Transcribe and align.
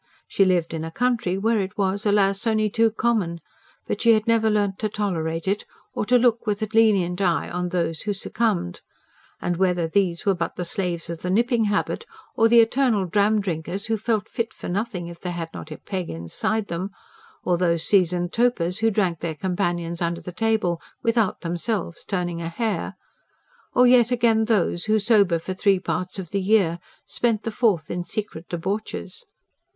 She 0.27 0.45
lived 0.45 0.73
in 0.73 0.83
a 0.83 0.89
country 0.89 1.37
where 1.37 1.59
it 1.59 1.77
was, 1.77 2.07
alas! 2.07 2.47
only 2.47 2.71
too 2.71 2.89
common; 2.89 3.39
but 3.85 4.01
she 4.01 4.13
had 4.13 4.25
never 4.25 4.49
learnt 4.49 4.79
to 4.79 4.89
tolerate 4.89 5.47
it, 5.47 5.63
or 5.93 6.07
to 6.07 6.17
look 6.17 6.47
with 6.47 6.63
a 6.63 6.67
lenient 6.73 7.21
eye 7.21 7.47
on 7.51 7.69
those 7.69 8.01
who 8.01 8.13
succumbed: 8.13 8.81
and 9.39 9.57
whether 9.57 9.87
these 9.87 10.25
were 10.25 10.33
but 10.33 10.57
slaves 10.65 11.07
of 11.11 11.21
the 11.21 11.29
nipping 11.29 11.65
habit; 11.65 12.07
or 12.35 12.47
the 12.47 12.61
eternal 12.61 13.05
dram 13.05 13.41
drinkers 13.41 13.85
who 13.85 13.95
felt 13.95 14.27
fit 14.27 14.55
for 14.55 14.67
nothing 14.67 15.05
if 15.07 15.21
they 15.21 15.29
had 15.29 15.49
not 15.53 15.69
a 15.69 15.77
peg 15.77 16.09
inside 16.09 16.65
them; 16.67 16.89
or 17.43 17.55
those 17.55 17.83
seasoned 17.83 18.33
topers 18.33 18.79
who 18.79 18.89
drank 18.89 19.19
their 19.19 19.35
companions 19.35 20.01
under 20.01 20.19
the 20.19 20.31
table 20.31 20.81
without 21.03 21.41
themselves 21.41 22.03
turning 22.03 22.41
a 22.41 22.49
hair; 22.49 22.95
or 23.75 23.85
yet 23.85 24.09
again 24.09 24.45
those 24.45 24.85
who, 24.85 24.97
sober 24.97 25.37
for 25.37 25.53
three 25.53 25.79
parts 25.79 26.17
of 26.17 26.31
the 26.31 26.41
year, 26.41 26.79
spent 27.05 27.43
the 27.43 27.51
fourth 27.51 27.91
in 27.91 28.03
secret 28.03 28.47
debauches. 28.49 29.25